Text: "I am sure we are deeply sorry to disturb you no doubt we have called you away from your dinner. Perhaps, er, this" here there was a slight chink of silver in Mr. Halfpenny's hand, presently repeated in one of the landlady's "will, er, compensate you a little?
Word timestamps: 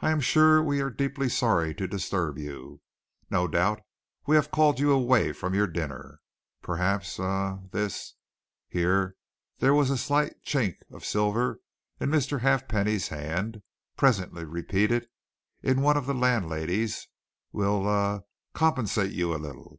"I 0.00 0.10
am 0.10 0.20
sure 0.20 0.60
we 0.60 0.80
are 0.80 0.90
deeply 0.90 1.28
sorry 1.28 1.76
to 1.76 1.86
disturb 1.86 2.36
you 2.38 2.80
no 3.30 3.46
doubt 3.46 3.80
we 4.26 4.34
have 4.34 4.50
called 4.50 4.80
you 4.80 4.90
away 4.90 5.30
from 5.32 5.54
your 5.54 5.68
dinner. 5.68 6.18
Perhaps, 6.60 7.20
er, 7.20 7.60
this" 7.70 8.14
here 8.68 9.14
there 9.58 9.72
was 9.72 9.88
a 9.88 9.96
slight 9.96 10.42
chink 10.44 10.78
of 10.90 11.04
silver 11.04 11.60
in 12.00 12.10
Mr. 12.10 12.40
Halfpenny's 12.40 13.10
hand, 13.10 13.62
presently 13.96 14.44
repeated 14.44 15.06
in 15.62 15.82
one 15.82 15.96
of 15.96 16.06
the 16.06 16.14
landlady's 16.14 17.06
"will, 17.52 17.86
er, 17.86 18.22
compensate 18.54 19.12
you 19.12 19.32
a 19.32 19.38
little? 19.38 19.78